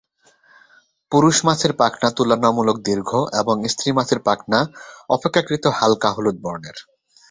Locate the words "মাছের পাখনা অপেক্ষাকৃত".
3.91-5.65